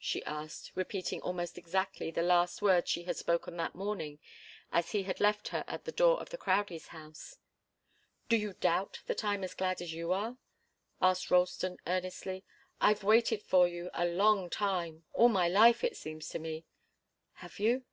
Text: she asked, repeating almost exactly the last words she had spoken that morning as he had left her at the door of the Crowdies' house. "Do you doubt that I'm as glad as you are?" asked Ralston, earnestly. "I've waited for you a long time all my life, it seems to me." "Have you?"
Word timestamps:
she 0.00 0.24
asked, 0.24 0.72
repeating 0.74 1.20
almost 1.20 1.56
exactly 1.56 2.10
the 2.10 2.20
last 2.20 2.60
words 2.60 2.90
she 2.90 3.04
had 3.04 3.16
spoken 3.16 3.56
that 3.56 3.76
morning 3.76 4.18
as 4.72 4.90
he 4.90 5.04
had 5.04 5.20
left 5.20 5.46
her 5.46 5.62
at 5.68 5.84
the 5.84 5.92
door 5.92 6.20
of 6.20 6.30
the 6.30 6.36
Crowdies' 6.36 6.88
house. 6.88 7.38
"Do 8.28 8.36
you 8.36 8.54
doubt 8.54 9.02
that 9.06 9.24
I'm 9.24 9.44
as 9.44 9.54
glad 9.54 9.80
as 9.80 9.92
you 9.92 10.10
are?" 10.12 10.36
asked 11.00 11.30
Ralston, 11.30 11.78
earnestly. 11.86 12.42
"I've 12.80 13.04
waited 13.04 13.44
for 13.44 13.68
you 13.68 13.88
a 13.94 14.04
long 14.04 14.50
time 14.50 15.04
all 15.12 15.28
my 15.28 15.46
life, 15.46 15.84
it 15.84 15.96
seems 15.96 16.28
to 16.30 16.40
me." 16.40 16.66
"Have 17.34 17.60
you?" 17.60 17.84